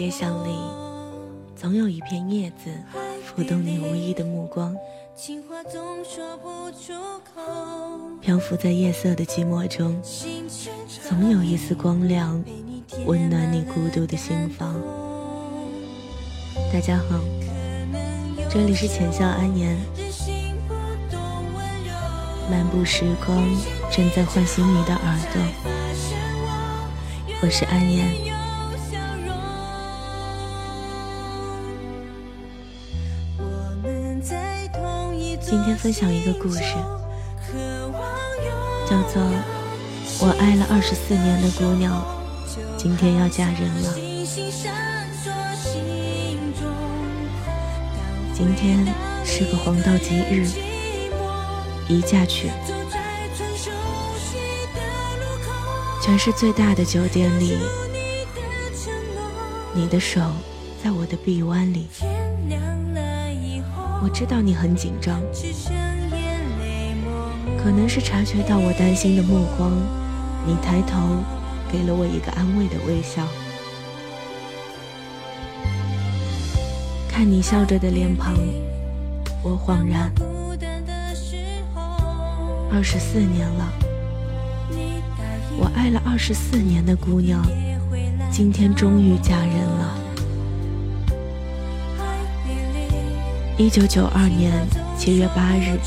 [0.00, 0.56] 街巷里，
[1.54, 2.70] 总有一片叶子
[3.22, 4.74] 浮动你无意的目光，
[8.22, 10.00] 漂浮在夜色的寂寞中，
[11.06, 12.42] 总有一丝光亮
[13.04, 14.74] 温暖你孤独的心房。
[16.72, 17.20] 大家好，
[18.48, 19.76] 这里是浅笑安言，
[22.50, 23.36] 漫步时光
[23.90, 25.42] 正在唤醒你的耳朵，
[27.42, 28.29] 我是安言。
[35.50, 36.60] 今天分享一个故事
[38.88, 39.20] 叫做
[40.20, 42.00] 《我爱了二十四年的姑娘，
[42.78, 43.92] 今天要嫁人了》。
[48.32, 48.86] 今天
[49.24, 52.48] 是个黄道吉日，寂寞宜嫁娶，
[56.00, 57.58] 全市最大的酒店里，
[59.74, 60.20] 你的手
[60.84, 61.88] 在我的臂弯里。
[64.02, 65.20] 我知道你很紧张，
[67.62, 69.70] 可能是察觉到我担心的目光，
[70.46, 71.22] 你抬头
[71.70, 73.26] 给了我一个安慰的微笑。
[77.08, 78.34] 看你笑着的脸庞，
[79.42, 81.36] 我恍然，孤单的时
[81.74, 81.82] 候
[82.72, 83.72] 二十四年了，
[85.58, 87.46] 我爱了二十四年的姑娘，
[88.32, 89.99] 今天终于嫁人了。
[93.60, 94.50] 一九九二年
[94.96, 95.78] 七月八日，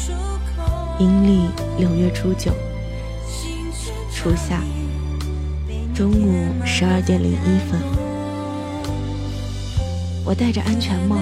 [1.00, 2.52] 阴历六月初九，
[4.14, 4.62] 初夏，
[5.92, 7.82] 中午十二点零一分，
[10.23, 11.17] 我戴着安全帽，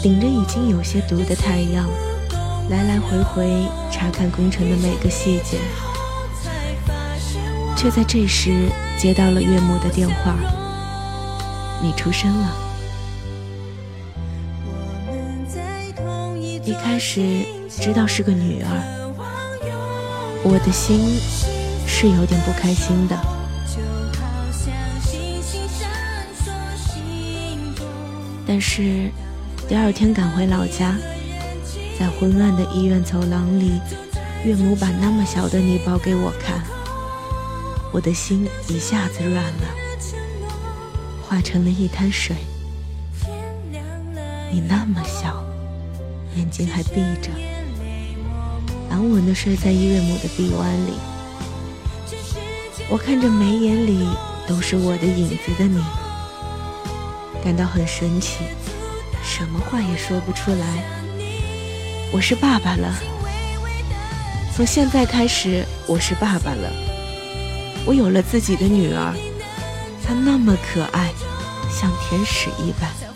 [0.00, 1.88] 顶着已经有些毒的太阳，
[2.70, 5.58] 来来回回查看工程的每个细节，
[7.76, 10.36] 却在这时接到了岳母的电话
[11.82, 12.63] ：“你出生了。
[16.74, 18.68] 一”开始知道是个女儿，
[20.42, 21.20] 我的心
[21.86, 23.16] 是有点不开心的。
[28.44, 29.08] 但是
[29.68, 30.96] 第二天赶回老家，
[31.98, 33.80] 在昏暗的医院走廊里，
[34.44, 36.60] 岳母把那么小的你抱给我看，
[37.92, 39.68] 我的心一下子软了，
[41.22, 42.34] 化成了一滩水。
[44.50, 45.44] 你那么小，
[46.36, 47.30] 眼睛还闭着，
[48.90, 50.92] 安稳地睡在岳母的臂弯里。
[52.90, 54.06] 我看着眉眼里
[54.46, 55.82] 都是我的影子的你，
[57.42, 58.38] 感到很神奇，
[59.22, 60.84] 什么话也说不出来。
[62.12, 62.94] 我是爸爸了，
[64.54, 66.70] 从现在开始我是爸爸了。
[67.86, 69.14] 我有了自己的女儿，
[70.04, 71.12] 她那么可爱，
[71.70, 73.13] 像天使一般。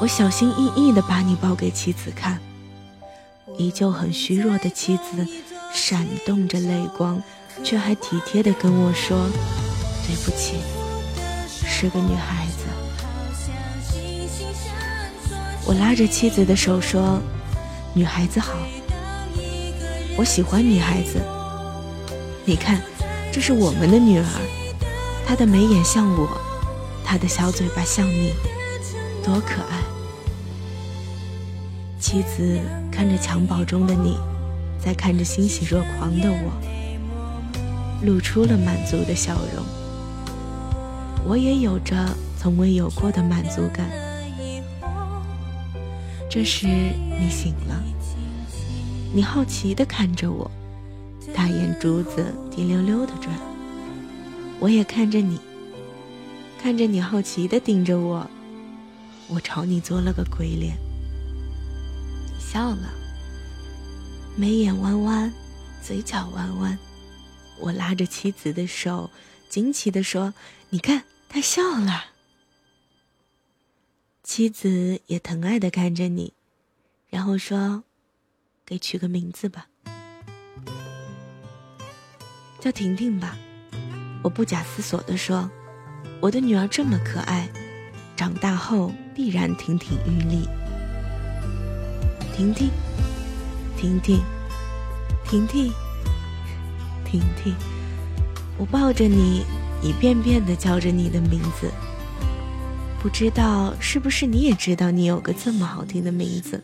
[0.00, 2.38] 我小心翼翼地把你抱给妻子看，
[3.56, 5.26] 依旧很虚弱的妻子
[5.72, 7.22] 闪动着泪光，
[7.62, 9.26] 却还体贴地跟我说
[10.06, 10.56] ：“对不起，
[11.48, 12.64] 是个女孩子。”
[15.64, 17.18] 我拉着妻子的手说
[17.94, 18.52] ：“女孩子好，
[20.18, 21.18] 我喜欢女孩子。
[22.44, 22.82] 你看，
[23.32, 24.26] 这是我们的女儿，
[25.26, 26.28] 她的眉眼像我，
[27.02, 28.34] 她的小嘴巴像你，
[29.24, 29.82] 多可爱。”
[32.04, 32.60] 妻子
[32.92, 34.18] 看着襁褓中的你，
[34.78, 36.52] 再看着欣喜若狂的我，
[38.04, 39.64] 露出了满足的笑容。
[41.26, 43.88] 我也有着从未有过的满足感。
[46.28, 47.82] 这时你醒了，
[49.14, 50.50] 你好奇地看着我，
[51.34, 53.34] 大眼珠子滴溜溜地转。
[54.60, 55.40] 我也看着你，
[56.62, 58.28] 看着你好奇地盯着我，
[59.26, 60.76] 我朝你做了个鬼脸。
[62.54, 62.94] 你笑了，
[64.36, 65.32] 眉眼弯弯，
[65.82, 66.78] 嘴角弯弯。
[67.58, 69.10] 我拉着妻子的手，
[69.48, 70.32] 惊奇地说
[70.70, 72.04] ：“你看，他笑了。”
[74.22, 76.32] 妻子也疼爱地看着你，
[77.10, 77.82] 然后说
[78.64, 79.66] ：“给取个名字吧，
[82.60, 83.36] 叫婷婷吧。”
[84.22, 85.50] 我不假思索地说
[86.22, 87.50] ：“我的女儿这么可爱，
[88.14, 90.48] 长大后必然亭亭玉立。”
[92.36, 92.68] 婷婷，
[93.76, 94.20] 婷婷，
[95.24, 95.72] 婷婷，
[97.04, 97.54] 婷婷，
[98.58, 99.44] 我抱着你，
[99.80, 101.70] 一遍遍地叫着你的名字。
[103.00, 106.60] 不知道是不是你也知道你有个这么好听的名字？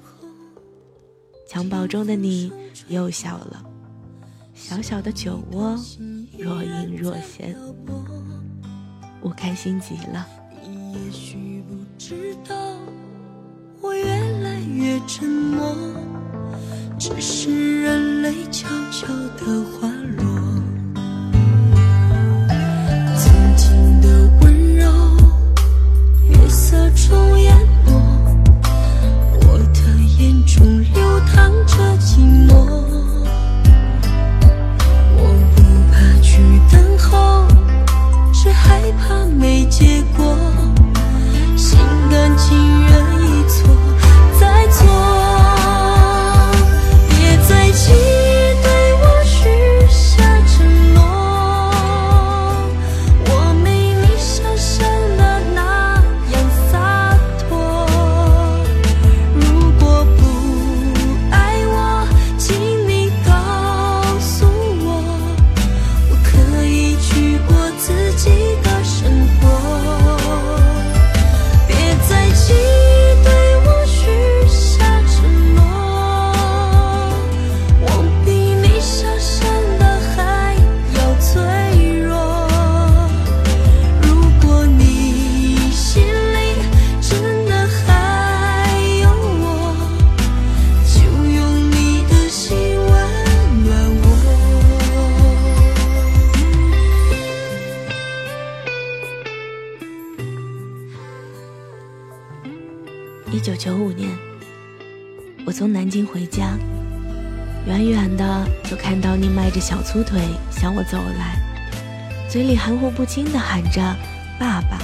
[1.48, 2.52] 襁褓中的你
[2.88, 3.64] 又笑了，
[4.52, 5.78] 小小的酒窝
[6.36, 7.56] 若隐若现，
[9.20, 10.26] 我开心极了。
[10.64, 12.56] 也许不知道，
[14.72, 15.74] 越沉默，
[16.98, 19.06] 只是人泪悄悄
[19.36, 20.29] 地滑落。
[103.50, 104.08] 九九五年，
[105.44, 106.56] 我从南京回家，
[107.66, 110.20] 远远的就看到你迈着小粗腿
[110.52, 111.36] 向我走来，
[112.28, 113.80] 嘴里含糊不清的喊着
[114.38, 114.78] “爸爸”。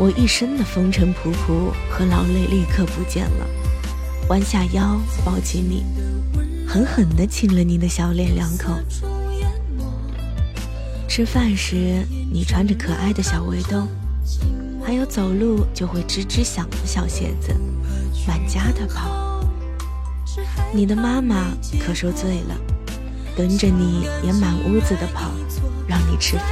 [0.00, 3.46] 我一身的风尘仆仆和劳累立刻不见了，
[4.30, 5.84] 弯下腰抱起你，
[6.66, 8.72] 狠狠地亲了你的小脸两口。
[11.06, 13.86] 吃饭时，你穿着可爱的小围兜。
[14.86, 17.52] 还有走路就会吱吱响的小鞋子，
[18.24, 19.42] 满家的跑。
[20.72, 21.48] 你的妈妈
[21.84, 22.54] 可受罪了，
[23.36, 25.32] 跟着你也满屋子的跑，
[25.88, 26.46] 让你吃饭。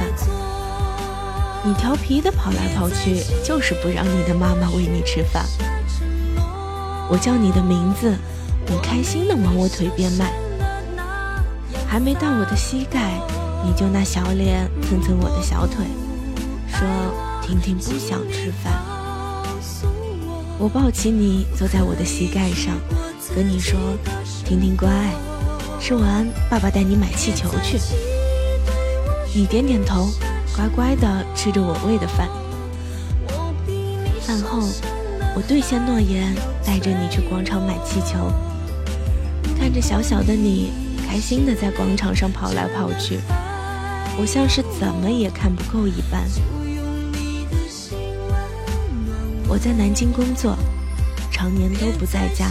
[1.63, 5.45] 你调皮的跑来跑去，就是不让你的妈妈喂你吃饭。
[7.07, 8.13] 我叫你的名字，
[8.67, 10.33] 你开心的往我腿边迈，
[11.87, 13.17] 还没到我的膝盖，
[13.63, 15.85] 你就拿小脸蹭蹭我的小腿，
[16.67, 17.24] 说。
[17.45, 18.73] 婷婷不想吃饭，
[20.57, 22.73] 我抱起你坐在我的膝盖上，
[23.35, 23.79] 跟你说
[24.43, 24.89] ：“婷婷乖，
[25.79, 27.77] 吃完爸爸带你买气球去。”
[29.35, 30.09] 你点点头，
[30.55, 32.27] 乖乖的吃着我喂的饭。
[34.21, 34.67] 饭后，
[35.35, 36.33] 我兑现诺言，
[36.65, 38.31] 带着你去广场买气球。
[39.59, 40.71] 看着小小的你
[41.07, 43.19] 开心的在广场上跑来跑去，
[44.17, 46.23] 我像是怎么也看不够一般。
[49.47, 50.57] 我在南京工作，
[51.31, 52.49] 常年都不在家。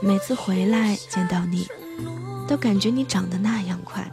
[0.00, 1.68] 每次回来见到你，
[2.48, 4.10] 都感觉你长得那样快，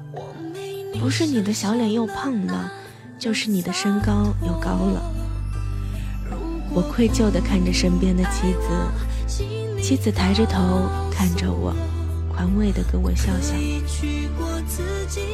[1.00, 2.70] 不是你的小脸又胖了，
[3.18, 5.02] 就是你的身高又高了。
[6.74, 11.74] 我愧疚地看着身边的妻子，妻子抬着头看着我，
[12.34, 13.56] 宽慰地跟我笑笑。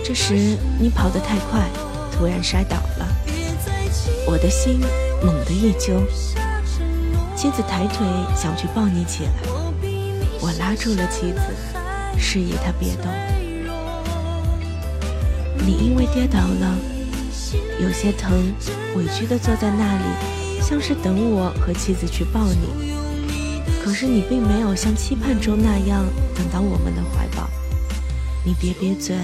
[0.04, 0.36] 这时
[0.80, 1.68] 你跑得太快，
[2.12, 3.08] 突然摔倒了，
[4.28, 4.82] 我的心。
[5.24, 6.02] 猛地一揪，
[7.36, 8.06] 妻子抬腿
[8.36, 9.32] 想去抱你起来，
[10.40, 11.40] 我拉住了妻子，
[12.20, 13.12] 示意她别动。
[15.66, 16.78] 你因为跌倒了，
[17.82, 18.54] 有些疼，
[18.96, 22.96] 委屈地坐在那里，像是等我和妻子去抱你。
[23.84, 26.06] 可是你并没有像期盼中那样
[26.36, 27.50] 等到我们的怀抱，
[28.46, 29.16] 你瘪瘪嘴，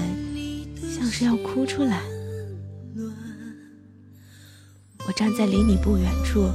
[0.90, 2.00] 像是要哭出来。
[5.16, 6.50] 站在离你不远处，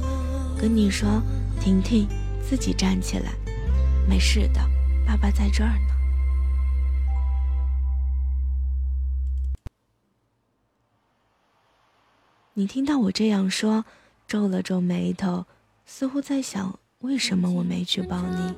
[0.60, 1.22] 跟你说
[1.60, 2.06] ：“婷婷，
[2.42, 3.32] 自己站起来，
[4.08, 4.60] 没事的，
[5.06, 5.76] 爸爸在这儿呢。”
[12.52, 13.86] 你听到我这样说，
[14.26, 15.46] 皱了皱眉头，
[15.86, 18.54] 似乎在想为什么我没去抱你。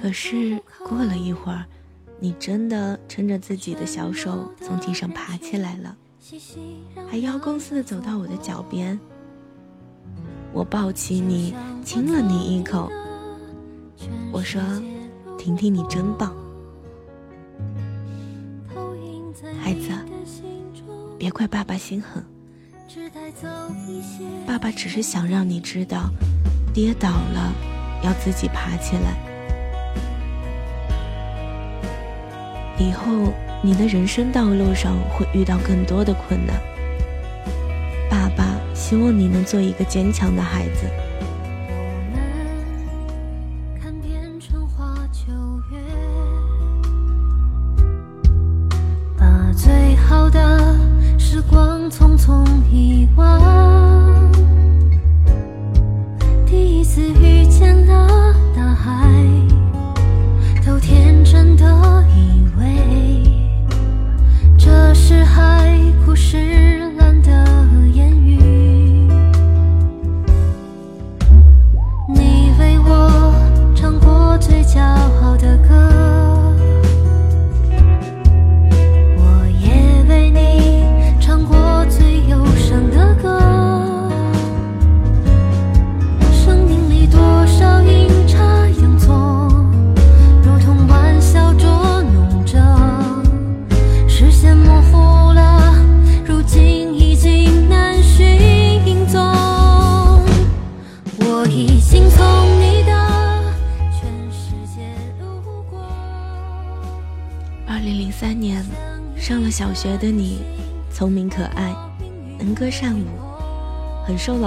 [0.00, 1.64] 可是过了一会儿，
[2.18, 5.96] 你真的撑着自己的小手从地上爬起来了。
[7.10, 8.98] 还邀功似的走到我的脚边，
[10.52, 12.88] 我抱起你，亲了你一口。
[14.32, 14.62] 我说
[15.36, 16.32] ：“婷婷，你真棒，
[19.60, 19.90] 孩子，
[21.18, 22.24] 别怪爸爸心狠，
[24.46, 26.08] 爸爸只是想让你知道，
[26.72, 27.52] 跌倒了
[28.04, 29.18] 要自己爬起来。
[32.78, 33.32] 以后
[33.64, 36.60] 你的人生道路上会遇到更多的困难。
[38.10, 40.86] 爸爸希望你能做一个坚强的孩子。
[41.70, 42.20] 我们
[43.80, 45.32] 看遍春花秋
[45.70, 45.78] 月
[49.16, 50.76] 把最好的
[51.16, 53.40] 时光匆匆遗忘。
[56.44, 57.31] 第一次遇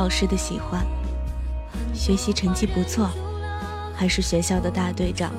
[0.05, 0.85] 老师的喜欢，
[1.91, 3.09] 学习成绩不错，
[3.95, 5.31] 还是学校的大队长。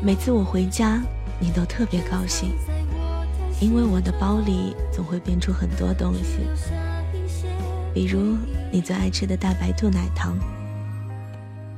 [0.00, 1.02] 每次我回家，
[1.40, 2.52] 你都特别高兴，
[3.60, 6.38] 因为我的包里总会变出很多东西，
[7.92, 8.36] 比如
[8.70, 10.38] 你最爱吃的大白兔奶糖。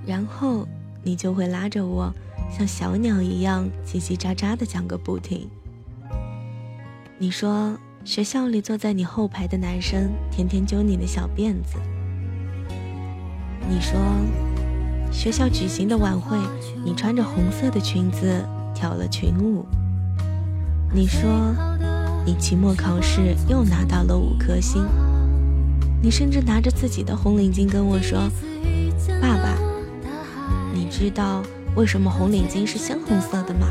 [0.04, 0.68] 然后
[1.02, 2.12] 你就会拉着我，
[2.54, 5.48] 像小鸟一样叽叽喳喳的讲个不停。
[7.16, 11.76] 你说学校里坐在你后排的男生天天揪你的小辫子。
[13.68, 14.00] 你说
[15.12, 16.38] 学校举行的晚会，
[16.82, 18.42] 你穿着红色的裙子
[18.74, 19.66] 跳了群舞。
[20.92, 21.54] 你说
[22.24, 24.82] 你期末考试又拿到了五颗星。
[26.02, 28.18] 你甚至拿着自己的红领巾跟我说
[29.20, 29.58] ：“爸爸，
[30.72, 31.42] 你知道
[31.76, 33.66] 为什么红领巾是鲜红色的吗？”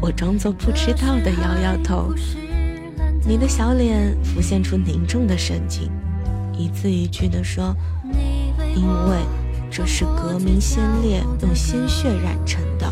[0.00, 2.14] 我装作不知道的摇摇头，
[3.26, 5.90] 你的小脸浮现出凝重的神情，
[6.56, 7.76] 一字一句地说
[8.74, 9.18] ：“因为
[9.70, 12.90] 这是革命先烈用鲜血染成的，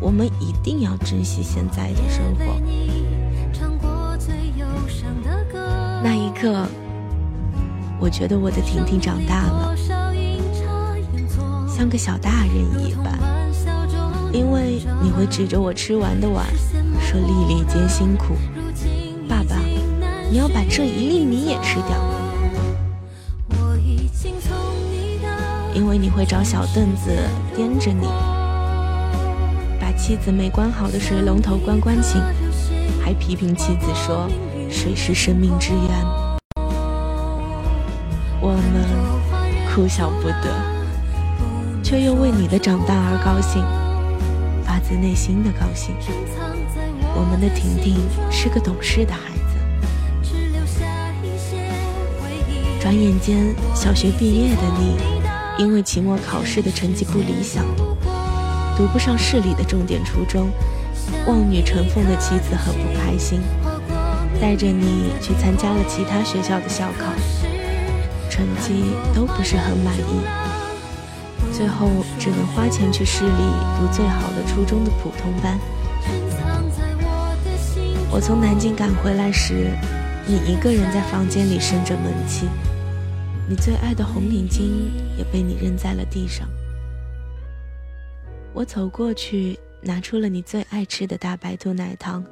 [0.00, 2.56] 我们一定要珍惜现在的生活。”
[6.02, 6.66] 那一刻，
[8.00, 9.76] 我觉得我的婷婷长大了，
[11.68, 13.31] 像个小大人一般。
[14.32, 16.46] 因为你会指着我吃完的碗，
[17.00, 18.34] 说粒粒皆辛苦。
[19.28, 19.56] 爸爸，
[20.30, 21.96] 你要把这一粒米也吃掉。
[25.74, 27.10] 因为你会找小凳子
[27.54, 28.06] 颠着你，
[29.78, 32.20] 把妻子没关好的水龙头关关紧，
[33.02, 34.28] 还批评妻子说
[34.70, 36.06] 水是生命之源。
[38.40, 40.52] 我们哭笑不得，
[41.82, 43.62] 却又为你的长大而高兴。
[44.72, 45.94] 发自内心的高兴。
[47.14, 47.98] 我们的婷婷
[48.30, 49.42] 是个懂事的孩子。
[52.80, 54.96] 转眼间，小学毕业的你，
[55.58, 57.66] 因为期末考试的成绩不理想，
[58.74, 60.48] 读不上市里的重点初中，
[61.26, 63.42] 望女成凤的妻子很不开心，
[64.40, 67.12] 带着你去参加了其他学校的校考，
[68.30, 70.22] 成绩都不是很满意。
[71.52, 71.88] 最后
[72.22, 73.42] 只能花钱去市里
[73.76, 75.58] 读最好的初中的普通班。
[78.12, 79.72] 我从南京赶回来时，
[80.24, 82.46] 你一个人在房间里生着闷气，
[83.48, 84.88] 你最爱的红领巾
[85.18, 86.48] 也被你扔在了地上。
[88.54, 92.24] 我走过去，拿出了你最爱吃的大白兔奶糖，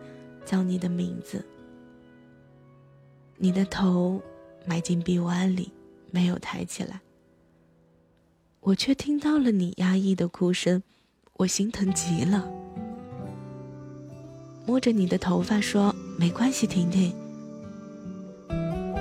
[0.47, 1.45] 叫你的名字。
[3.39, 4.23] 你的头
[4.65, 5.73] 埋进臂弯里，
[6.13, 7.01] 没有抬起来。
[8.63, 10.83] 我却听到了你压抑的哭声，
[11.39, 12.47] 我心疼极了。
[14.67, 17.11] 摸着你的头发说：“没关系，婷婷。”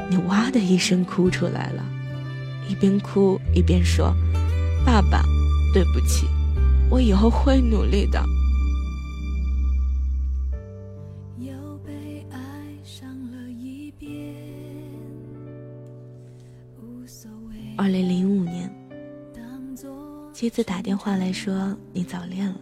[0.10, 1.84] 你哇的一声哭出来了，
[2.70, 4.16] 一边哭一边说
[4.86, 5.24] ：“爸爸，
[5.74, 6.26] 对不起，
[6.90, 8.24] 我以后会努力的。”
[17.78, 18.69] 二零零五年。
[20.40, 22.62] 妻子打电话来说：“你早恋了。”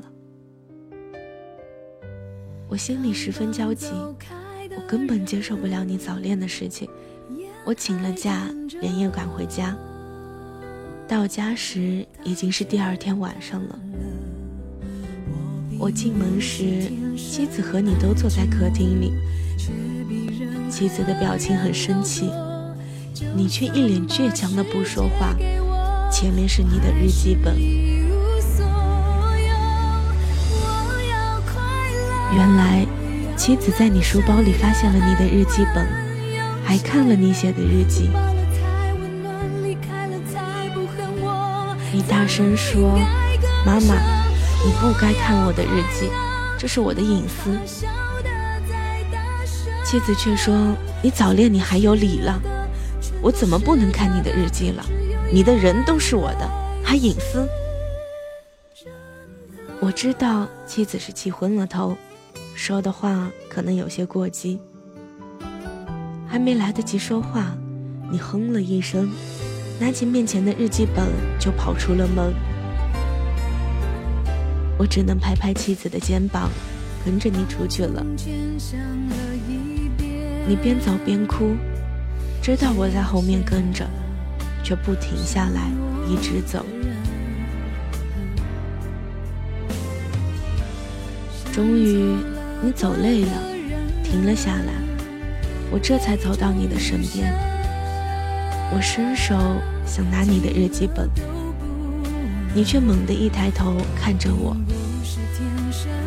[2.67, 6.89] 我心里十分焦急，我根本接受不了你早恋的事情。
[7.63, 8.49] 我请了假，
[8.81, 9.77] 连夜赶回家。
[11.07, 13.79] 到家时已经是第二天晚上了。
[15.77, 19.13] 我进门时，妻子和你都坐在客厅里。
[20.67, 22.31] 妻子的表情很生气，
[23.35, 25.35] 你却一脸倔强的不说话。
[26.11, 27.59] 前面是你的日记本。
[32.33, 32.85] 原来，
[33.35, 35.87] 妻子在你书包里发现了你的日记本。
[36.63, 38.09] 还看了你写的日记，
[41.93, 42.99] 你大声说
[43.65, 43.95] ：“妈妈，
[44.65, 46.09] 你不该看我的日记，
[46.59, 47.57] 这是我的隐私。”
[49.85, 52.37] 妻子却说：“你早恋，你还有理了？
[53.21, 54.85] 我怎么不能看你的日记了？
[55.31, 56.49] 你的人都是我的，
[56.83, 57.47] 还隐私？”
[59.79, 61.95] 我知道妻子是气昏了头，
[62.55, 64.59] 说的话可能有些过激。
[66.27, 67.55] 还没来得及说话，
[68.11, 69.09] 你哼了一声，
[69.79, 71.05] 拿起面前的日记本
[71.39, 72.33] 就跑出了门。
[74.79, 76.49] 我只能拍拍妻子的肩膀，
[77.05, 78.03] 跟着你出去了。
[80.47, 81.55] 你边走边哭，
[82.41, 83.85] 知道我在后面跟着，
[84.63, 85.69] 却不停下来，
[86.07, 86.65] 一直走。
[91.51, 92.15] 终于，
[92.61, 93.31] 你走累了，
[94.03, 94.73] 停了下来。
[95.71, 97.33] 我这才走到你的身边，
[98.71, 99.35] 我伸手
[99.85, 101.09] 想拿你的日记本，
[102.53, 104.55] 你却猛地一抬头看着我，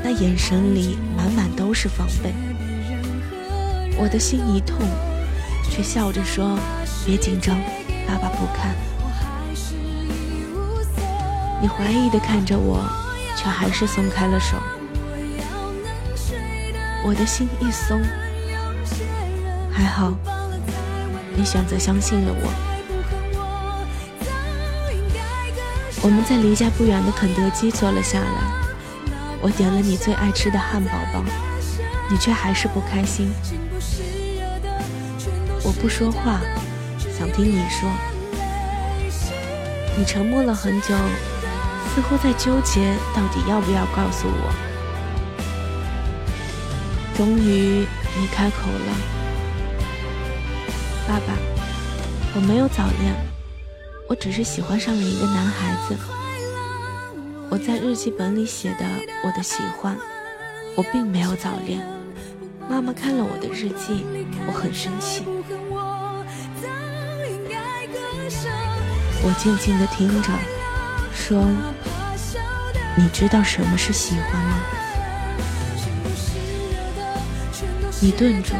[0.03, 2.33] 那眼神里满满都是防备。
[3.99, 4.79] 我的心一痛，
[5.71, 6.59] 却笑着说
[7.05, 7.59] ：“别紧张，
[8.11, 8.75] 爸爸不看。”
[11.63, 12.83] 你怀疑的看着我，
[13.37, 14.57] 却还是松开了手。
[17.05, 18.03] 我的心一松。
[19.71, 20.13] 还好，
[21.37, 22.51] 你选择相信了我。
[26.03, 28.27] 我们在离家不远的肯德基坐了下来，
[29.41, 31.23] 我点了你最爱吃的汉堡包，
[32.11, 33.31] 你却还是不开心。
[35.63, 36.41] 我不说话，
[37.21, 37.87] 想听你说。
[39.95, 40.95] 你沉默了很久，
[41.95, 44.51] 似乎在纠结到底要不要告诉我。
[47.15, 47.87] 终于，
[48.19, 48.97] 你开口了。
[51.07, 51.37] 爸爸，
[52.37, 53.15] 我没有早恋，
[54.09, 55.95] 我只是喜欢上了一个男孩子。
[57.51, 58.87] 我在日记本里写的
[59.27, 59.95] 我的喜欢，
[60.75, 61.87] 我并没有早恋。
[62.67, 64.07] 妈妈看了我的日记，
[64.47, 65.23] 我很生气。
[69.23, 70.33] 我静静的听着，
[71.13, 71.47] 说
[72.97, 74.61] ：“你知道什么是喜欢吗？”
[78.01, 78.55] 你顿住。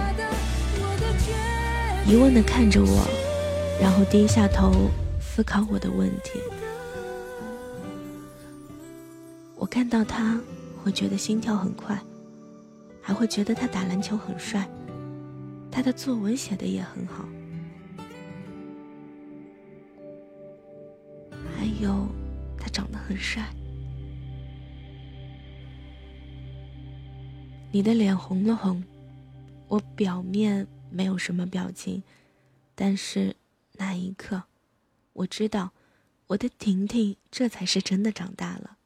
[2.07, 3.07] 疑问地看着我，
[3.81, 6.41] 然后低下头思考我的问题。
[9.57, 10.39] 我看到他，
[10.83, 11.99] 会觉得心跳很快，
[13.01, 14.69] 还会觉得他打篮球很帅，
[15.71, 17.25] 他的作文写的也很好，
[21.61, 22.09] 还有
[22.57, 23.45] 他长得很帅。
[27.71, 28.83] 你的脸红了红，
[29.69, 30.67] 我表面。
[30.93, 32.03] 没有什么表情，
[32.75, 33.37] 但是
[33.75, 34.43] 那一刻，
[35.13, 35.71] 我知道，
[36.27, 38.77] 我的婷婷这才是真的长大了。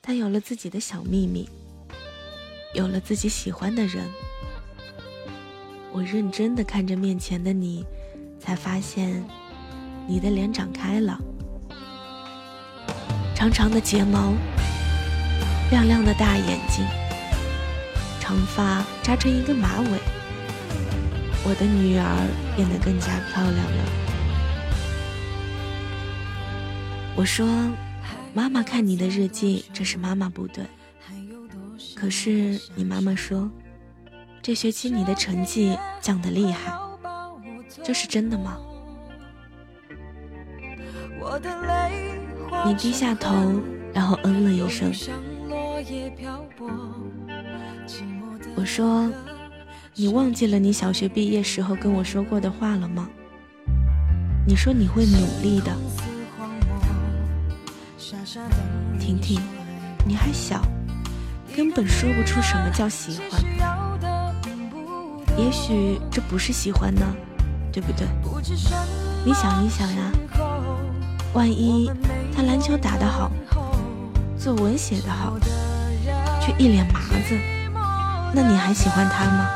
[0.00, 1.46] 她有了自己的小秘密，
[2.74, 4.08] 有了自己喜欢的人。
[5.92, 7.84] 我认真的看着面前的你，
[8.40, 9.22] 才发现，
[10.06, 11.18] 你的脸长开了，
[13.34, 14.34] 长长的睫毛，
[15.70, 16.84] 亮亮的大眼睛。
[18.20, 19.98] 长发扎成一个马尾，
[21.44, 22.04] 我的女儿
[22.56, 23.84] 变得更加漂亮了。
[27.16, 27.46] 我说
[28.34, 30.64] ：“妈妈看你的日记，这是妈妈不对。”
[31.94, 33.50] 可是你妈妈说
[34.42, 36.72] ：“这学期你的成绩降得厉害，
[37.82, 38.56] 这是真的吗？”
[42.66, 43.34] 你低下头，
[43.92, 44.92] 然后嗯了一声。
[48.56, 49.10] 我说
[49.94, 53.08] ：“你忘记了你小学毕业时候跟我说过的话了吗？
[54.46, 55.72] 你说你会努力的。”
[58.98, 59.40] 婷婷，
[60.06, 60.62] 你还小，
[61.54, 63.42] 根本说不出什么叫喜欢。
[65.36, 67.04] 也许这不是喜欢呢，
[67.72, 68.06] 对不对？
[69.24, 70.12] 你想一想呀，
[71.34, 71.90] 万一
[72.34, 73.28] 他篮球打得好，
[74.38, 75.36] 作文写得好，
[76.40, 77.36] 却一脸麻子。
[78.32, 79.48] 那你还喜欢他吗？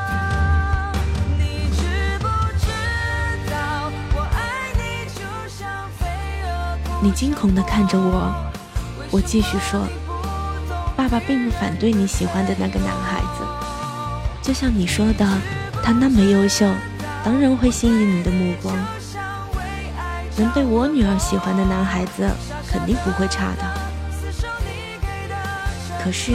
[7.01, 8.29] 你惊恐地看着我，
[9.09, 9.87] 我继续说
[10.97, 13.45] ：“爸爸并不反对你喜欢的那个男孩子，
[14.41, 15.25] 就像你说的，
[15.81, 16.69] 他那么优秀，
[17.23, 18.75] 当然会吸引你的目光。
[20.39, 22.25] 能被我女儿喜欢的男孩子，
[22.65, 23.63] 肯定不会差的。
[26.01, 26.31] 可是，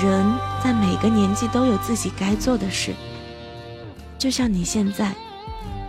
[0.00, 0.24] 人
[0.62, 2.94] 在每个年纪都有自己该做的事，
[4.16, 5.12] 就像你现在，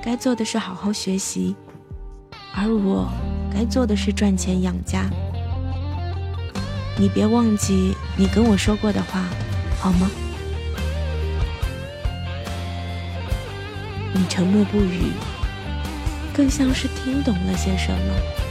[0.02, 1.56] 该做的是好好学习，
[2.56, 3.08] 而我。”
[3.56, 5.08] 该做的是赚钱养家，
[6.98, 9.22] 你别忘记你跟我说过的话，
[9.80, 10.10] 好吗？
[14.12, 15.12] 你沉默不语，
[16.34, 18.43] 更像是听懂了些什么。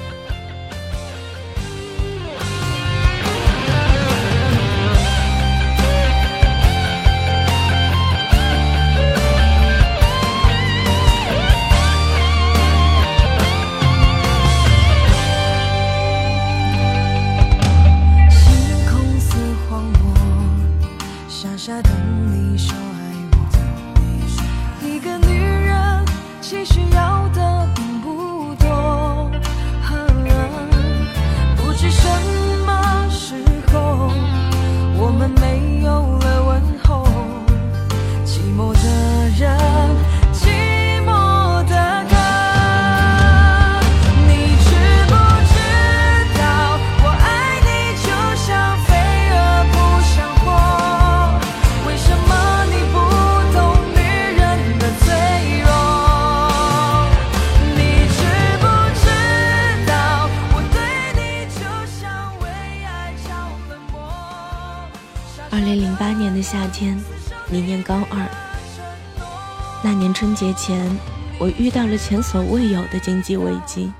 [70.52, 70.98] 年前，
[71.38, 73.90] 我遇到了前所未有的经济危机。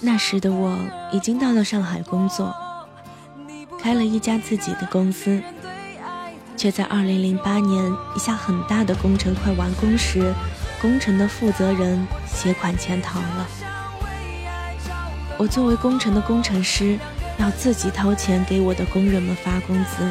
[0.00, 0.78] 那时的我
[1.10, 2.54] 已经到了上海工作，
[3.80, 5.42] 开了一家自己的公司，
[6.58, 10.34] 却在2008年一项很大的工程快完工时，
[10.82, 13.46] 工程的负责人携款潜逃了。
[15.38, 16.98] 我作为工程的工程师，
[17.38, 20.06] 要自己掏钱给我的工人们发工资。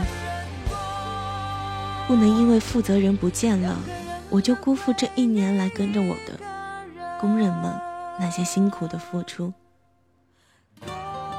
[2.08, 3.78] 不能因为负责人不见了，
[4.30, 6.40] 我就辜负这一年来跟着我的
[7.20, 7.74] 工人们
[8.20, 9.54] 那些辛苦的付出。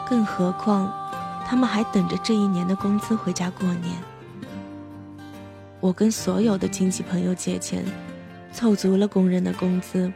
[0.09, 0.90] 更何况，
[1.46, 3.94] 他们还等着这一年的工资回家过年。
[5.81, 7.85] 我跟所有的亲戚朋友借钱，
[8.53, 10.11] 凑足了工人的工资，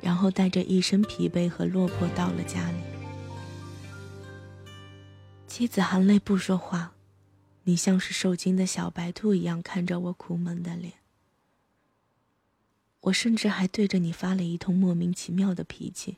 [0.00, 2.78] 然后带着一身疲惫和落魄到了家里。
[5.46, 6.92] 妻子含泪不说话。
[7.68, 10.92] 你像是受惊的小白兔一样看着我苦闷的脸，
[13.06, 16.16] 我甚至还对着你发了一通莫名其妙的脾气。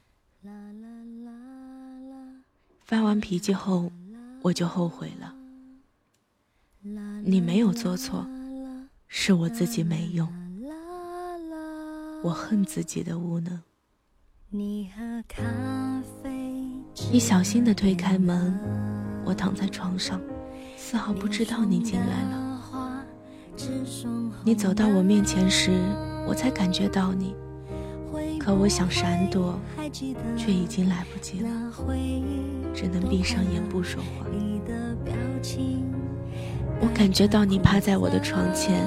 [2.84, 3.92] 发完脾气后，
[4.40, 5.34] 我就后悔了。
[7.22, 8.26] 你没有做错，
[9.06, 10.26] 是我自己没用。
[12.22, 13.60] 我恨自己的无能。
[14.48, 14.88] 你
[17.20, 18.58] 小心的推开门，
[19.26, 20.18] 我躺在床上。
[20.78, 23.04] 丝毫不知道你进来了。
[24.42, 25.70] 你走到我面前时，
[26.28, 27.34] 我才感觉到你，
[28.38, 29.58] 可我想闪躲，
[30.36, 31.48] 却已经来不及了，
[32.74, 34.26] 只能闭上眼不说话。
[36.80, 38.86] 我感觉到你趴在我的床前，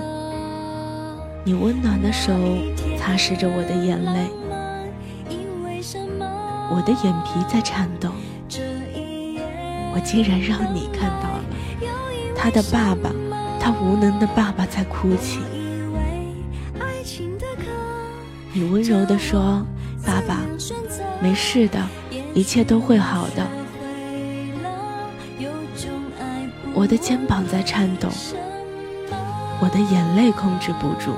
[1.43, 2.31] 你温暖的手
[2.95, 4.29] 擦拭着我的眼泪，
[6.69, 8.11] 我的眼皮在颤抖，
[9.93, 11.43] 我竟然让你看到了。
[12.35, 13.09] 他的爸爸，
[13.59, 15.39] 他无能的爸爸在哭泣。
[18.53, 19.65] 你温柔地说
[20.05, 20.41] ：“爸爸，
[21.21, 21.81] 没事的，
[22.33, 23.47] 一切都会好的。”
[26.73, 28.09] 我的肩膀在颤抖，
[29.61, 31.13] 我的眼泪控制不住。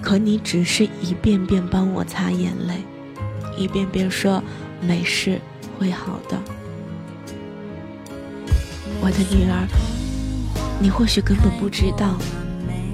[0.00, 2.82] 可你只是一遍遍帮我擦眼泪，
[3.56, 4.42] 一遍遍说
[4.82, 5.40] ：“没事，
[5.78, 6.36] 会好的。”
[9.00, 9.68] 我的女儿，
[10.80, 12.16] 你或许根本不知道，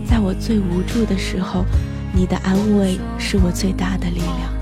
[0.06, 1.64] 在我最无助的时候，
[2.12, 4.58] 你的安慰是我最大的力量。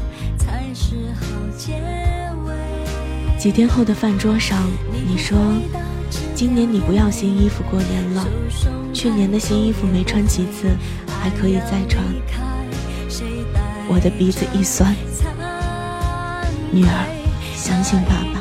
[3.38, 4.66] 几天后的饭桌上，
[5.06, 5.38] 你说，
[6.34, 8.26] 今年你不要新衣服过年了，
[8.92, 10.68] 去年的新衣服没穿几次，
[11.20, 12.02] 还可以再穿。
[13.88, 14.94] 我的鼻子一酸，
[16.72, 17.06] 女儿，
[17.54, 18.35] 相信爸爸。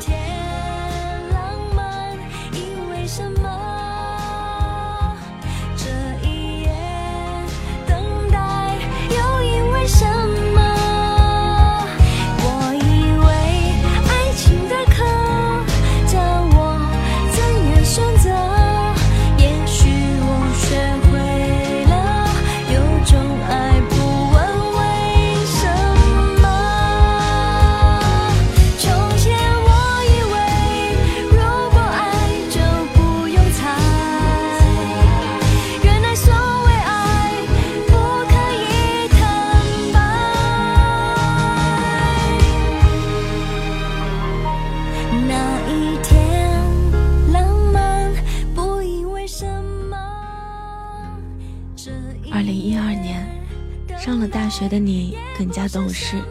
[54.55, 56.23] 学的你更加懂事。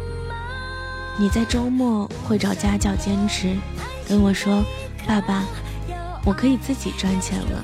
[1.19, 3.55] 你在周末会找家教兼职，
[4.09, 4.65] 跟我说
[5.07, 5.45] ：“爸爸，
[6.25, 7.63] 我可以自己赚钱了。”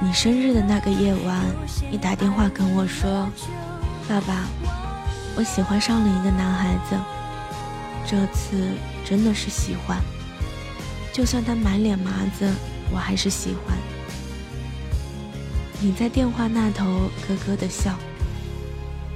[0.00, 1.44] 你生日的那个夜晚，
[1.90, 3.28] 你打电话跟我说
[4.08, 4.46] ：“爸爸，
[5.36, 6.96] 我喜欢上了一个男孩子，
[8.06, 8.70] 这次
[9.04, 10.00] 真的是喜欢。
[11.12, 12.50] 就算他满脸麻子，
[12.90, 13.76] 我还是喜欢。”
[15.82, 16.84] 你在电话那头
[17.26, 17.98] 咯咯的笑。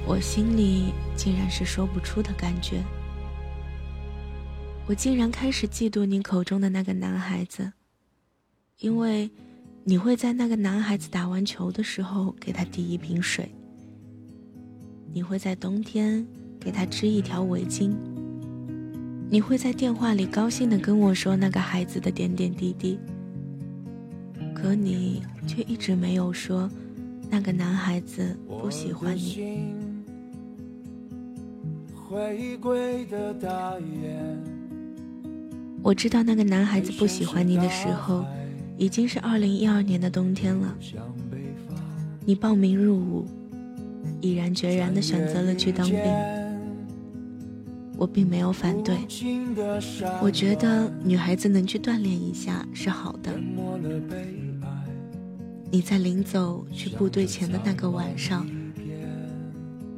[0.07, 2.83] 我心里竟然是说不出的感觉，
[4.87, 7.71] 我竟然开始嫉妒你口中的那个男孩子，
[8.79, 9.29] 因为
[9.83, 13.49] 你会在那个男孩子打完球的时候给他递一瓶水，
[15.11, 16.25] 你会在冬天
[16.59, 17.95] 给他织一条围巾，
[19.29, 22.99] 你会在电话里高兴的跟我说那个孩子的点点滴滴，
[24.53, 26.69] 可你却一直没有说
[27.29, 29.73] 那个男孩子不喜欢你。
[35.81, 38.25] 我知道那个男孩子不喜欢你的时候，
[38.77, 40.75] 已经是二零一二年的冬天了。
[42.25, 43.25] 你报名入伍，
[44.19, 45.99] 毅然决然的选择了去当兵。
[47.97, 48.97] 我并没有反对，
[50.21, 53.31] 我觉得女孩子能去锻炼一下是好的。
[55.71, 58.47] 你在临走去部队前的那个晚上，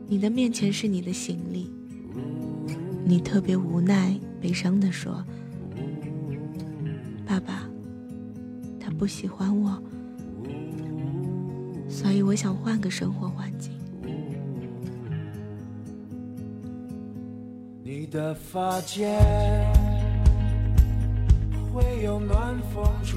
[0.07, 1.69] 你的面前是你的行李。
[3.05, 5.23] 你特别无奈、悲伤地说
[7.25, 7.69] ：“爸爸，
[8.79, 9.81] 他不喜欢我，
[11.87, 13.71] 所以我想换个生活环境。”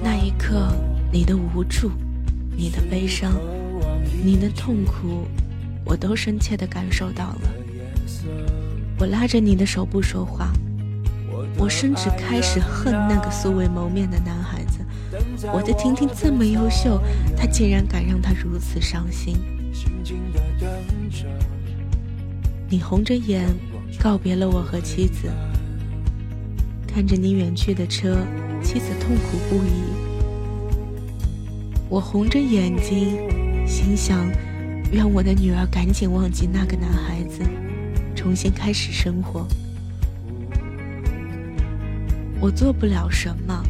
[0.01, 0.73] 那一刻，
[1.11, 1.91] 你的无助、
[2.61, 3.33] 你的悲伤、
[4.23, 5.25] 你的痛苦，
[5.83, 7.51] 我都深切的感受到了。
[8.99, 10.53] 我拉着你的手不说话，
[11.57, 14.85] 我甚至开始恨那个素未谋面的男孩子。
[15.51, 17.01] 我的婷婷这么优秀，
[17.35, 19.35] 他竟然敢让她如此伤心。
[22.69, 23.43] 你红着眼
[23.99, 25.31] 告别了我和妻子，
[26.87, 28.23] 看着你远去的车，
[28.63, 30.10] 妻子痛苦不已。
[31.91, 33.17] 我红着眼睛，
[33.67, 34.25] 心想：
[34.93, 37.41] 愿我的女儿赶紧忘记那个男孩子。
[38.15, 39.45] 重新开始生活，
[42.39, 43.61] 我做不了什么，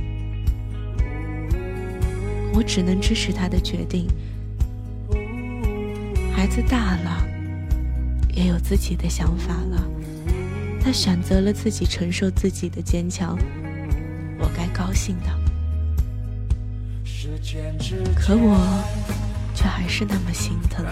[2.54, 4.08] 我只能支持他的决定。
[6.32, 7.26] 孩子大了，
[8.36, 9.84] 也有自己的想法了，
[10.80, 13.36] 他选择了自己承受自己的坚强，
[14.38, 15.41] 我该高兴的。
[18.16, 18.58] 可我
[19.54, 20.92] 却还是那么心疼的。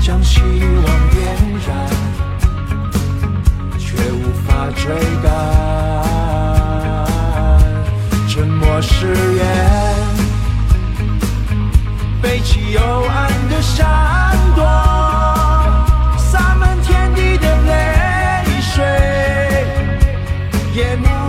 [0.00, 1.20] 将希望点
[1.66, 1.68] 燃，
[3.78, 4.84] 却无法追
[5.22, 5.24] 赶。
[8.28, 9.44] 沉默誓言，
[12.22, 13.84] 背弃幽暗的闪
[14.54, 14.64] 躲，
[16.16, 18.84] 洒满天地的泪水，
[20.74, 21.25] 夜幕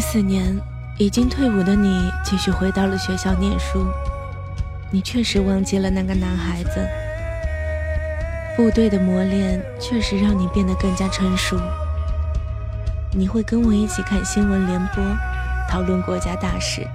[0.00, 0.58] 四年，
[0.96, 3.86] 已经退伍的你继续回到了学校念书。
[4.90, 6.88] 你确实忘记了那个男孩子。
[8.56, 11.56] 部队的磨练确实让你变得更加成熟。
[13.12, 15.04] 你会跟我一起看新闻联播，
[15.68, 16.86] 讨论国家大事。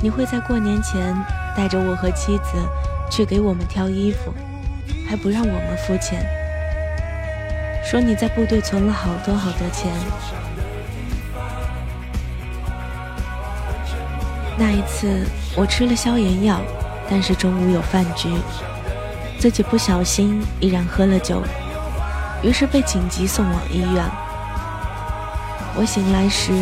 [0.00, 1.14] 你会在过年前
[1.56, 2.52] 带着我和妻子
[3.10, 4.32] 去给我们挑衣服，
[5.08, 6.24] 还不让我们付钱，
[7.84, 9.92] 说你在部队存了好多好多钱。
[14.60, 15.24] 那一次，
[15.56, 16.60] 我吃了消炎药，
[17.08, 18.28] 但是中午有饭局，
[19.38, 21.42] 自己不小心依然喝了酒，
[22.42, 24.04] 于是被紧急送往医院。
[25.74, 26.52] 我醒来时，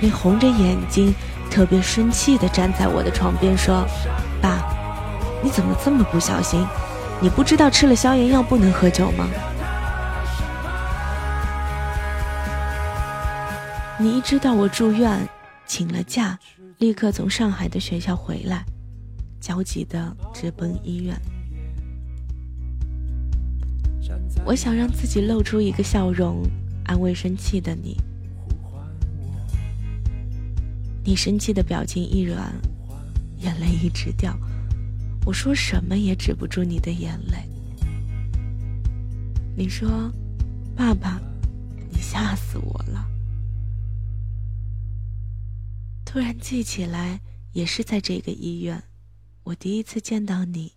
[0.00, 1.14] 你红着眼睛，
[1.48, 3.86] 特别生气地站在我的床边说
[4.42, 4.58] ：“爸，
[5.40, 6.66] 你怎么这么不小心？
[7.20, 9.28] 你不知道吃了消炎药不能喝酒吗？”
[13.98, 15.28] 你一知道我住院，
[15.64, 16.36] 请了假。
[16.78, 18.64] 立刻从上海的学校回来，
[19.40, 21.20] 焦急的直奔医院。
[24.44, 26.42] 我想让自己露出一个笑容，
[26.84, 27.96] 安慰生气的你。
[31.04, 32.54] 你生气的表情一软，
[33.38, 34.38] 眼泪一直掉。
[35.26, 37.38] 我说什么也止不住你的眼泪。
[39.56, 40.12] 你说
[40.76, 41.20] ：“爸爸，
[41.90, 43.04] 你吓死我了。”
[46.10, 47.20] 突然记起来，
[47.52, 48.82] 也是在这个医院，
[49.42, 50.72] 我第一次见到你，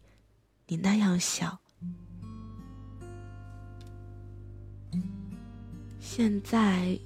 [0.67, 1.58] 你那样小。
[6.02, 7.00] 现在，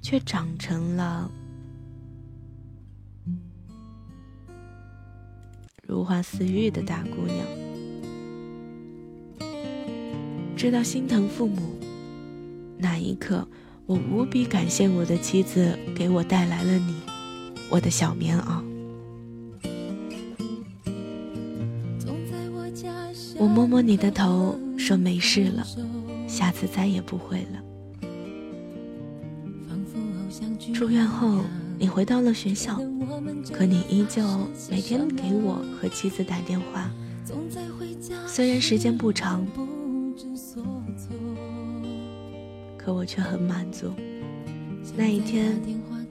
[0.00, 1.30] 却长成了
[5.82, 7.46] 如花似玉的大姑娘。
[10.56, 11.78] 知道心疼父母，
[12.78, 13.46] 那一刻，
[13.84, 17.02] 我无比感谢我的妻子给我带来了你，
[17.70, 18.62] 我的小棉袄。
[23.40, 25.64] 我摸摸你的头，说没事了，
[26.26, 27.62] 下次再也不会了。
[30.74, 31.40] 住院后，
[31.78, 32.80] 你回到了学校，
[33.52, 34.22] 可你依旧
[34.70, 36.90] 每天给我和妻子打电话。
[38.26, 39.46] 虽然时间不长，
[42.76, 43.92] 可我却很满足。
[44.96, 45.60] 那一天，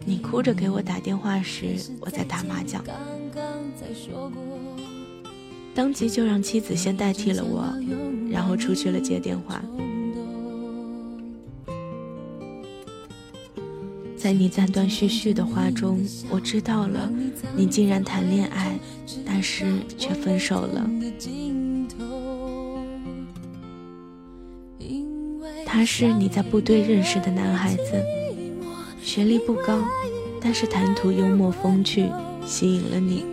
[0.07, 2.81] 你哭着给我打电话时，我在打麻将，
[5.75, 7.67] 当即就让妻子先代替了我，
[8.31, 9.61] 然后出去了接电话。
[14.15, 17.11] 在你断断续续的话中，我知道了，
[17.53, 18.79] 你竟然谈恋爱，
[19.25, 19.65] 但是
[19.97, 20.89] 却分手了。
[25.65, 28.01] 他是你在部队认识的男孩子，
[29.07, 29.79] 学历不高，
[30.41, 32.11] 但是谈吐幽默风趣，
[32.45, 33.23] 吸引了你，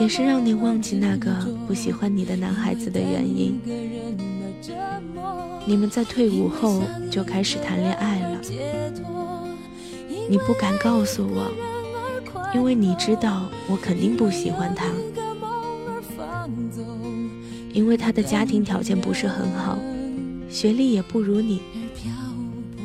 [0.00, 1.30] 也是让你忘记那个
[1.66, 3.60] 不喜欢你的男孩子的原因。
[5.66, 8.40] 你们在退伍后就开始谈恋爱了。
[10.30, 11.52] 你不敢告诉我，
[12.54, 14.86] 因为你知道我肯定不喜欢他，
[17.74, 19.78] 因为他的家庭条件不是很好，
[20.48, 21.60] 学历也不如你，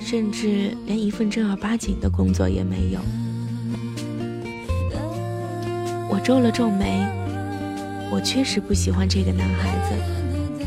[0.09, 2.99] 甚至连一份正儿八经的工作也没有。
[6.09, 7.05] 我皱了皱眉，
[8.11, 9.93] 我确实不喜欢这个男孩子。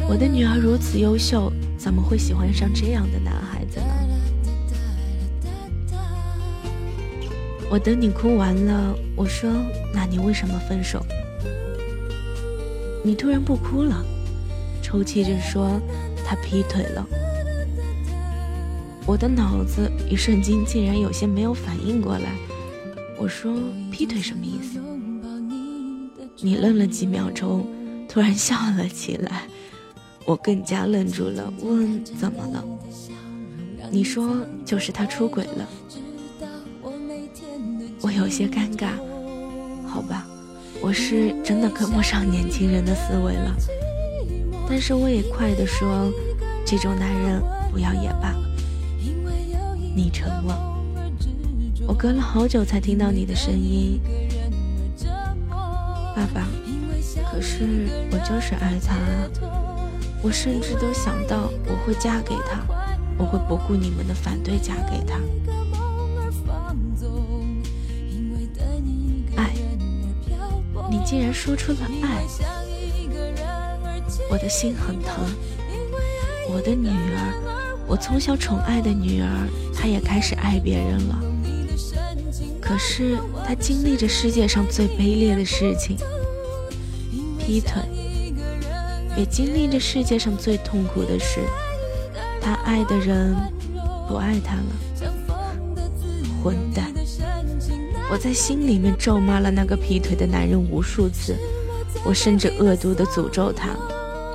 [0.08, 3.86] 我的女儿如此优秀，怎么会喜欢上这样的男孩子呢？
[7.68, 9.50] 我等你哭完了，我说
[9.92, 11.04] ：“那你为什么分手？”
[13.02, 14.06] 你突然不哭了，
[14.80, 15.80] 抽泣着说
[16.24, 17.04] ：“他劈腿了。”
[19.04, 22.32] 我的脑子一瞬间竟然有些没有反应过来。
[23.18, 23.54] 我说
[23.90, 24.80] ：“劈腿什么意思？”
[26.40, 27.66] 你愣了几秒钟，
[28.08, 29.42] 突然笑了起来。
[30.24, 32.64] 我更加愣住了，问：“怎么了？”
[33.90, 35.68] 你说：“就是他出轨了。”
[38.00, 38.90] 我有些尴尬，
[39.86, 40.26] 好吧，
[40.80, 43.54] 我是真的跟不上年轻人的思维了。
[44.68, 46.10] 但是我也快的说，
[46.64, 48.34] 这种男人不要也罢。
[49.94, 50.54] 你沉默，
[51.86, 54.00] 我隔了好久才听到你的声音，
[56.16, 56.46] 爸爸。
[57.30, 58.96] 可是我就是爱他，
[60.22, 62.62] 我甚至都想到我会嫁给他，
[63.18, 65.18] 我会不顾你们的反对嫁给他。
[69.36, 69.52] 爱，
[70.90, 72.24] 你竟然说出了爱，
[74.30, 75.26] 我的心很疼。
[76.50, 79.48] 我的女儿，我从小宠爱的女儿，
[79.82, 81.20] 他也开始爱别人了。
[82.60, 85.96] 可是他经历着世界上最卑劣的事情——
[87.36, 87.82] 劈腿，
[89.16, 91.40] 也经历着世界上最痛苦的事：
[92.40, 93.34] 他爱的人
[94.06, 95.10] 不爱他了。
[96.44, 96.92] 混蛋！
[98.08, 101.36] 我在心里面咒骂了那个劈腿的男人无数次，
[102.04, 103.70] 我甚至恶毒的诅咒他，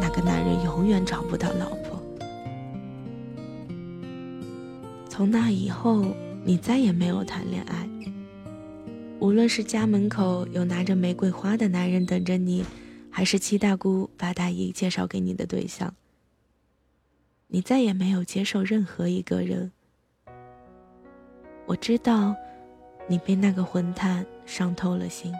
[0.01, 1.86] 那个男人永远找不到老婆。
[5.17, 7.89] 从那以后，你再也没有谈恋爱。
[9.19, 12.63] 无论是家门口有拿着玫瑰花的男人等着你，
[13.09, 15.91] 还是七大姑八大姨介绍给你的对象，
[17.47, 19.71] 你再也没有接受任何一个人。
[21.65, 22.35] 我知道。
[23.09, 25.33] 你被那个混蛋伤透了心。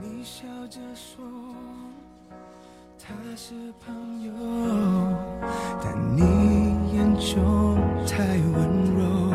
[0.00, 1.24] 你笑着说，
[3.10, 3.54] 他是
[3.84, 4.32] 朋友
[5.82, 6.22] 但你
[6.94, 9.29] 眼中太温柔。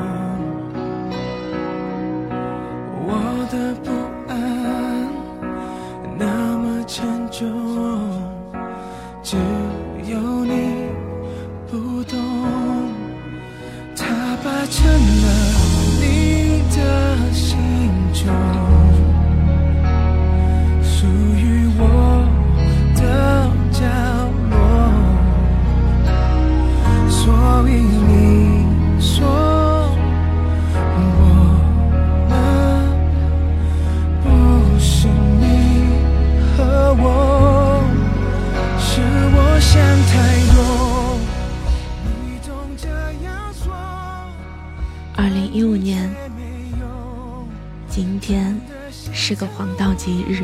[49.28, 50.44] 是个黄道吉日，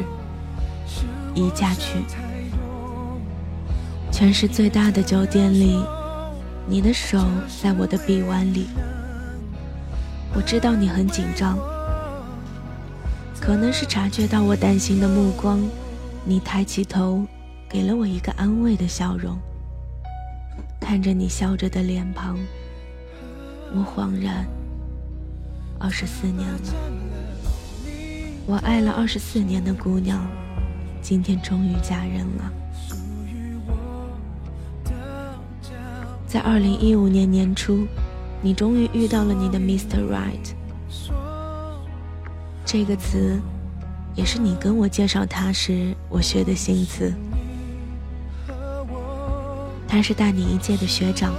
[1.35, 1.99] 宜嫁娶。
[4.11, 5.79] 全市最大的酒店里，
[6.65, 7.23] 你的手
[7.61, 8.65] 在我的臂弯里。
[10.33, 11.59] 我知道你很紧张，
[13.39, 15.61] 可能是察觉到我担心的目光，
[16.25, 17.23] 你抬起头，
[17.69, 19.37] 给了我一个安慰的笑容。
[20.79, 22.35] 看着你笑着的脸庞，
[23.75, 24.43] 我恍然，
[25.77, 26.59] 二十四年了，
[28.45, 30.25] 我爱了二十四年的姑娘，
[31.01, 32.51] 今天终于嫁人了。
[36.27, 37.87] 在二零一五年年初。
[38.43, 40.03] 你终于遇到了你的 Mr.
[40.09, 40.55] Right，
[42.65, 43.39] 这个词
[44.15, 47.13] 也是你跟我介绍他时我学的新词。
[49.87, 51.35] 他是大你一届的学长，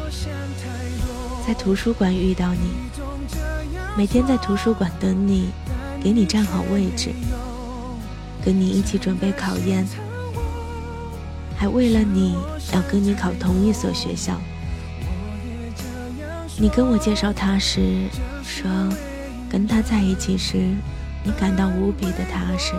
[1.44, 2.70] 在图书馆遇到你，
[3.98, 5.48] 每天在图书馆等你，
[6.02, 7.10] 给你站好位置，
[8.44, 9.86] 跟你一起准备考研，
[11.56, 12.36] 还为了你
[12.72, 14.40] 要跟你考同一所学校。
[16.58, 18.08] 你跟我介绍他时
[18.44, 18.68] 说，
[19.48, 20.56] 跟他在一起时，
[21.22, 22.72] 你感到无比的踏实。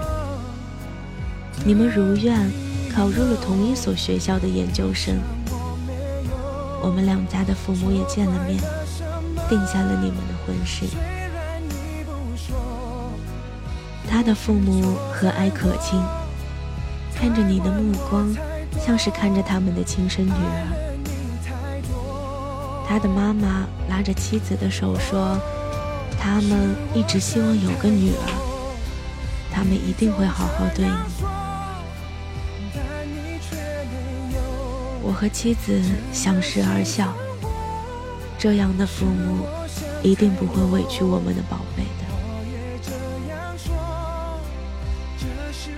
[1.65, 2.51] 你们如愿
[2.93, 5.15] 考入了同一所学校的研究生。
[6.81, 8.59] 我们两家的父母也见了面，
[9.47, 10.85] 定下了你们的婚事。
[14.09, 15.99] 他的父母和蔼可亲，
[17.15, 18.33] 看着你的目光，
[18.79, 20.67] 像是看着他们的亲生女儿。
[22.87, 25.39] 他的妈妈拉着妻子的手说
[26.19, 28.27] ：“他们一直希望有个女儿，
[29.51, 30.91] 他们一定会好好对你。”
[35.01, 35.81] 我和妻子
[36.11, 37.13] 相视而笑。
[38.37, 39.45] 这样的父母
[40.01, 41.82] 一定不会委屈我们的宝贝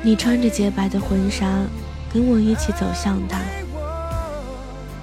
[0.05, 1.65] 你穿着洁白的婚纱，
[2.13, 3.41] 跟我一起走向他，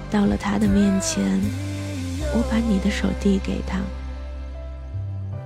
[0.09, 1.41] 到了他的面前。
[2.33, 3.81] 我把你的手递给他，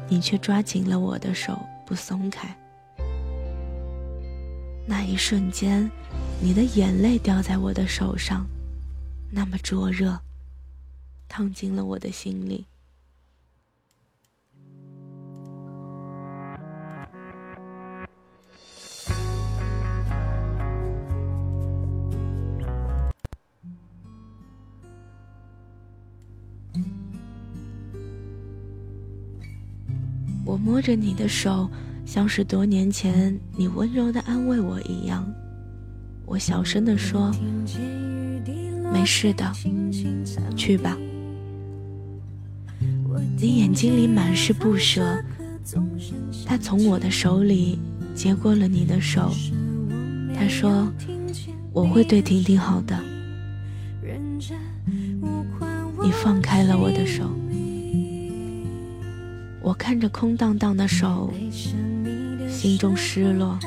[0.07, 2.55] 你却抓紧了我的手不松开。
[4.85, 5.89] 那一瞬间，
[6.39, 8.45] 你的眼泪掉在我的手上，
[9.31, 10.19] 那么灼热，
[11.27, 12.67] 烫进了我的心里。
[30.67, 31.69] 摸着你的手，
[32.03, 35.25] 像是多年前你温柔的安慰我一样。
[36.25, 37.31] 我小声地说
[38.91, 39.49] ：“没事的，
[40.57, 40.97] 去吧。”
[43.39, 45.23] 你眼睛里满是不舍。
[46.45, 47.79] 他从我的手里
[48.13, 49.31] 接过了你的手，
[50.35, 50.91] 他说
[51.71, 53.01] ：“我会对婷婷好的。”
[56.03, 57.23] 你放开了我的手。
[59.77, 61.31] 看着空荡荡的手，
[62.49, 63.57] 心中失落，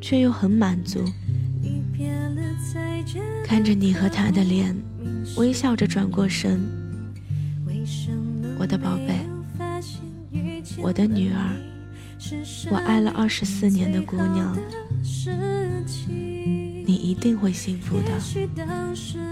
[0.00, 1.04] 却又很满足。
[3.44, 4.76] 看着你和他的脸，
[5.36, 6.60] 微笑着转过身。
[8.58, 9.20] 我的宝贝，
[10.78, 11.56] 我的女儿，
[12.70, 14.56] 我爱了二十四年的姑娘，
[16.84, 19.31] 你一定会幸福的。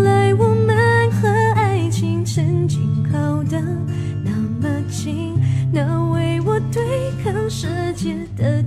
[8.01, 8.60] 觉得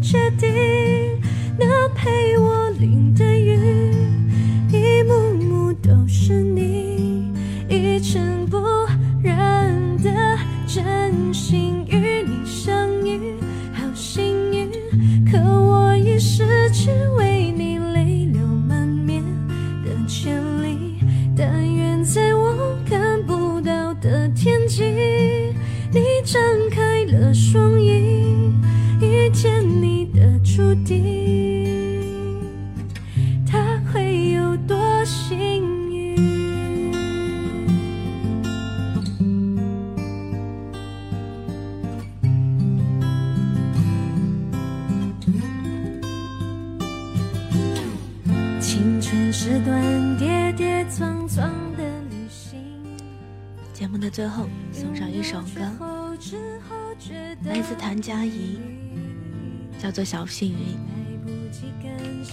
[60.35, 60.57] 幸运》。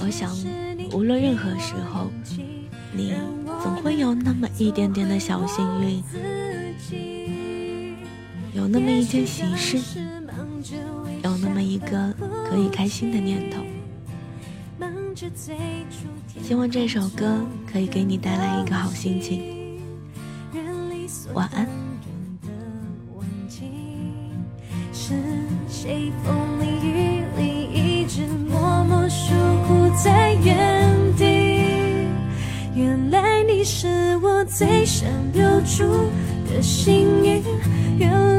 [0.03, 0.35] 我想，
[0.91, 2.09] 无论任何时候，
[2.91, 3.13] 你
[3.61, 6.03] 总会有那么一点点的小幸运，
[8.53, 9.77] 有那么一件喜事，
[11.23, 12.11] 有那么一个
[12.49, 13.61] 可以开心的念头。
[16.41, 19.79] 希望这首歌可以给你带来一个好心情。
[21.35, 21.70] 晚安。
[34.61, 35.83] 最想留住
[36.47, 37.43] 的幸运。
[37.97, 38.30] 原